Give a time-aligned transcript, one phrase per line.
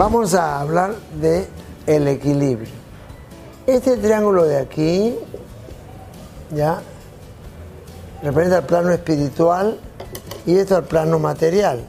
[0.00, 1.46] Vamos a hablar de
[1.86, 2.72] el equilibrio.
[3.66, 5.14] Este triángulo de aquí,
[6.54, 6.80] ya,
[8.22, 9.78] representa el plano espiritual
[10.46, 11.84] y esto el plano material.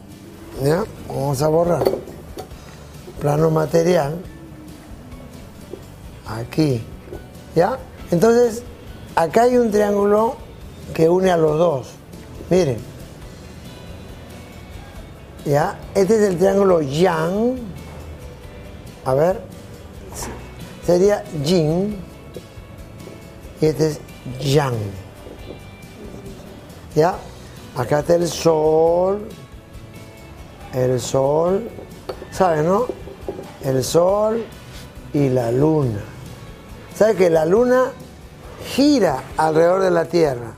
[0.62, 0.84] ¿Ya?
[1.08, 1.84] Vamos a borrar.
[3.22, 4.18] Plano material.
[6.28, 6.84] Aquí.
[7.56, 7.80] ¿Ya?
[8.12, 8.62] Entonces,
[9.16, 10.36] acá hay un triángulo
[10.94, 11.88] que une a los dos.
[12.50, 12.80] Miren.
[15.46, 15.80] ¿Ya?
[15.96, 17.72] Este es el triángulo yang.
[19.06, 19.42] A ver.
[20.86, 21.98] Sería yin.
[23.60, 24.00] Y este es
[24.40, 24.76] yang.
[26.96, 27.16] ¿Ya?
[27.76, 29.28] Acá está el sol.
[30.74, 31.70] El sol.
[32.32, 32.86] ¿Sabes, no?
[33.64, 34.44] El sol
[35.14, 36.00] y la luna.
[36.96, 37.92] ¿Sabes que la luna
[38.76, 40.54] gira alrededor de la Tierra?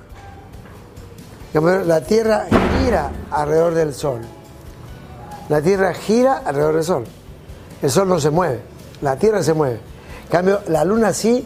[1.54, 2.48] La Tierra
[2.80, 4.22] gira alrededor del Sol.
[5.50, 7.04] La Tierra gira alrededor del Sol.
[7.84, 8.62] El Sol no se mueve,
[9.02, 9.82] la Tierra se mueve.
[10.24, 11.46] En cambio, la Luna sí,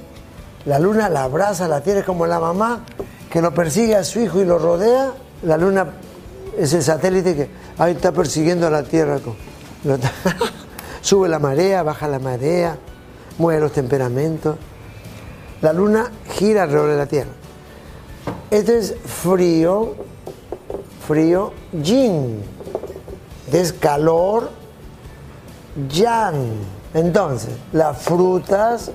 [0.66, 2.83] la Luna la abraza, la Tierra es como la mamá
[3.31, 5.13] que lo persigue a su hijo y lo rodea.
[5.41, 5.88] La Luna
[6.55, 7.49] es el satélite que
[7.80, 9.19] ahí está persiguiendo a la Tierra.
[11.02, 12.77] Sube la marea, baja la marea,
[13.39, 14.58] mueve los temperamentos.
[15.61, 17.31] La Luna gira alrededor de la Tierra.
[18.52, 19.95] Este es frío,
[21.08, 22.43] frío, yin.
[23.47, 24.52] Este es calor,
[25.89, 26.53] yang.
[26.94, 28.92] Entonces, las frutas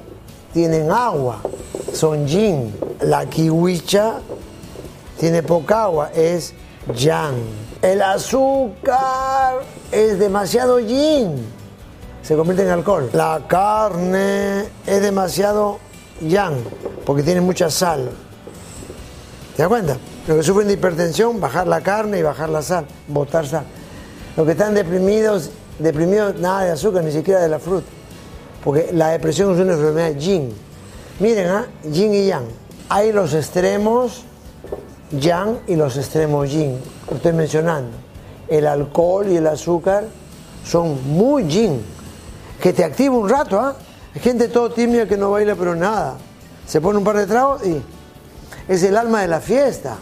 [0.52, 1.40] tienen agua,
[1.92, 2.74] son yin.
[3.00, 4.20] La kiwicha
[5.18, 6.54] tiene poca agua, es
[6.94, 7.34] yang.
[7.80, 11.44] El azúcar es demasiado yin,
[12.22, 13.10] se convierte en alcohol.
[13.12, 15.78] La carne es demasiado
[16.20, 16.54] yang,
[17.04, 18.10] porque tiene mucha sal.
[19.56, 19.96] ¿Te das cuenta?
[20.26, 23.64] Los que sufren de hipertensión, bajar la carne y bajar la sal, botar sal.
[24.36, 25.50] Los que están deprimidos,
[25.82, 27.86] deprimidos, nada de azúcar, ni siquiera de la fruta.
[28.64, 30.52] Porque la depresión es una enfermedad yin.
[31.18, 31.66] Miren, ¿ah?
[31.84, 32.46] yin y yang.
[32.88, 34.22] Hay los extremos
[35.10, 36.78] yang y los extremos yin.
[37.10, 37.90] Lo estoy mencionando.
[38.48, 40.04] El alcohol y el azúcar
[40.64, 41.82] son muy yin.
[42.60, 43.74] Que te activa un rato, ¿ah?
[44.14, 46.16] Hay gente todo tímida que no baila, pero nada.
[46.66, 47.82] Se pone un par de tragos y
[48.68, 49.96] es el alma de la fiesta.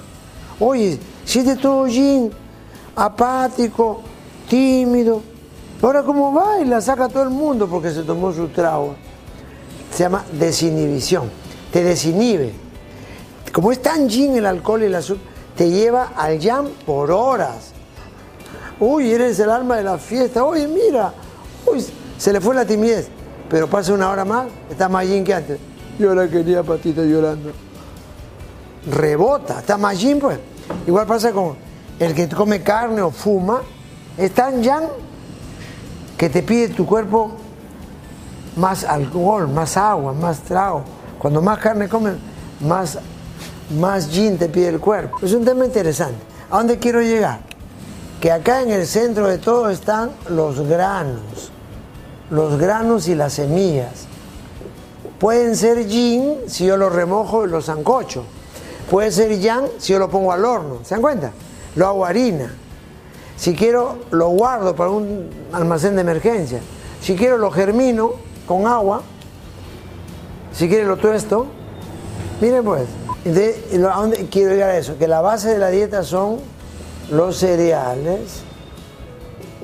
[0.58, 2.30] Oye, si de todo yin,
[2.96, 4.02] apático,
[4.48, 5.22] tímido.
[5.82, 8.94] Ahora cómo baila, saca a todo el mundo porque se tomó su trago.
[9.92, 11.30] Se llama desinhibición.
[11.72, 12.52] Te desinhibe.
[13.52, 15.24] Como es tan yin el alcohol y el azúcar,
[15.56, 17.72] te lleva al yang por horas.
[18.78, 20.44] Uy, eres el alma de la fiesta.
[20.44, 21.12] Oye, mira.
[21.66, 21.84] Uy,
[22.18, 23.08] se le fue la timidez.
[23.48, 25.58] Pero pasa una hora más, está más yin que antes.
[25.98, 27.50] Yo la quería patita llorando
[28.86, 30.38] rebota, está más pues.
[30.86, 31.56] Igual pasa con
[31.98, 33.62] el que come carne o fuma,
[34.16, 34.84] es tan yang
[36.20, 37.30] que te pide tu cuerpo
[38.56, 40.82] más alcohol, más agua, más trago.
[41.18, 42.12] Cuando más carne comes,
[42.60, 42.98] más,
[43.78, 45.16] más gin te pide el cuerpo.
[45.22, 46.18] Es un tema interesante.
[46.50, 47.40] ¿A dónde quiero llegar?
[48.20, 51.50] Que acá en el centro de todo están los granos,
[52.28, 54.04] los granos y las semillas.
[55.18, 58.24] Pueden ser gin si yo los remojo y los zancocho
[58.90, 61.30] Puede ser yang si yo lo pongo al horno, ¿se dan cuenta?
[61.76, 62.52] Lo hago harina.
[63.40, 66.60] Si quiero, lo guardo para un almacén de emergencia.
[67.00, 68.12] Si quiero, lo germino
[68.46, 69.00] con agua.
[70.52, 71.46] Si quiero, lo tuesto.
[72.42, 72.82] Miren pues,
[73.24, 74.98] ¿a dónde quiero llegar a eso?
[74.98, 76.36] Que la base de la dieta son
[77.10, 78.42] los cereales,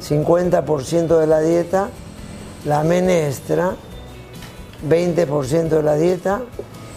[0.00, 1.91] 50% de la dieta,
[2.65, 3.76] la menestra,
[4.88, 6.41] 20% de la dieta,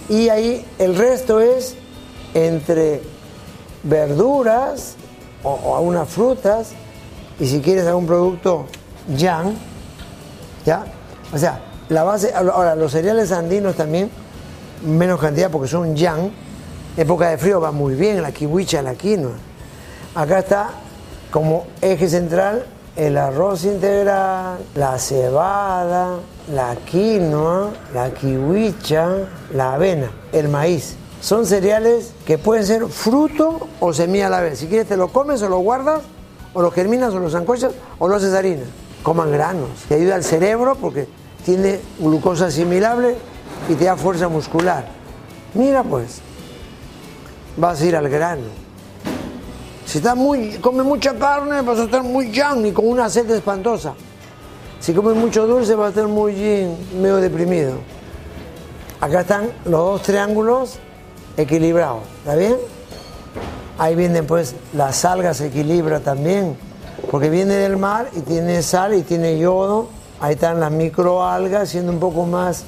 [0.07, 1.75] y ahí el resto es
[2.33, 3.01] entre
[3.83, 4.95] verduras
[5.43, 6.71] o, algunas frutas
[7.39, 8.65] y si quieres algún producto
[9.15, 9.53] yang,
[10.65, 10.85] ¿ya?
[11.33, 14.09] O sea, la base, ahora los cereales andinos también,
[14.83, 16.31] menos cantidad porque son yang,
[16.97, 19.33] época de frío va muy bien, la kiwicha, la quinoa.
[20.15, 20.69] Acá está
[21.31, 22.65] como eje central
[22.95, 26.17] el arroz integral, la cebada,
[26.53, 29.07] la quinoa, la kiwicha,
[29.53, 30.97] la avena, el maíz.
[31.21, 34.59] Son cereales que pueden ser fruto o semilla a la vez.
[34.59, 36.01] Si quieres te lo comes o lo guardas,
[36.53, 38.63] o lo germinas o lo zancochas o lo haces harina.
[39.03, 41.07] Coman granos, te ayuda al cerebro porque
[41.45, 43.15] tiene glucosa asimilable
[43.67, 44.85] y te da fuerza muscular.
[45.53, 46.21] Mira pues,
[47.57, 48.47] vas a ir al grano.
[49.85, 53.29] Si está muy, come mucha carne, vas a estar muy yang y con una sed
[53.31, 53.93] espantosa.
[54.79, 56.33] Si comes mucho dulce, vas a estar muy
[56.93, 57.73] medio deprimido.
[59.01, 60.79] Acá están los dos triángulos
[61.37, 62.57] equilibrado, ¿está bien?
[63.77, 66.57] Ahí viene pues las algas se equilibra también,
[67.11, 69.87] porque viene del mar y tiene sal y tiene yodo
[70.21, 72.63] Ahí están las microalgas, siendo un poco más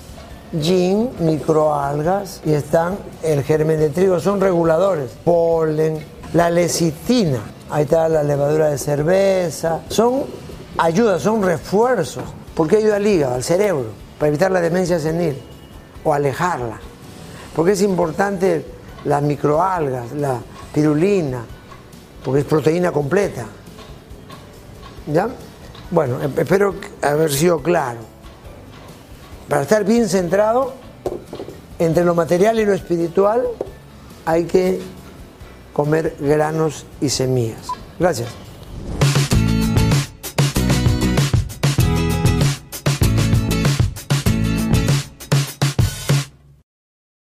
[0.53, 5.11] yin, microalgas, y están el germen de trigo, son reguladores.
[5.25, 5.99] Polen,
[6.33, 10.23] la lecitina, ahí está la levadura de cerveza, son
[10.77, 12.23] ayudas, son refuerzos.
[12.55, 13.87] ¿Por qué ayuda al hígado, al cerebro?
[14.17, 15.35] Para evitar la demencia senil
[16.05, 16.79] o alejarla.
[17.55, 18.65] Porque es importante
[19.05, 20.39] las microalgas, la
[20.73, 21.43] pirulina,
[22.23, 23.45] porque es proteína completa.
[25.07, 25.29] ¿Ya?
[25.89, 27.99] Bueno, espero haber sido claro.
[29.49, 30.73] Para estar bien centrado
[31.79, 33.43] entre lo material y lo espiritual,
[34.25, 34.79] hay que
[35.73, 37.67] comer granos y semillas.
[37.99, 38.29] Gracias.